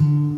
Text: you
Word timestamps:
you 0.00 0.37